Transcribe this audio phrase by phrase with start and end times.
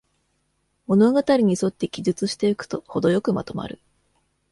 [0.87, 3.79] 物語にそって記述していくと、ほどよくまとまる